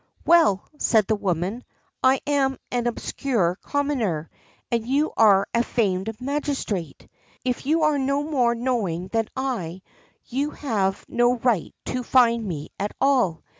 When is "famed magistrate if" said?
5.61-7.67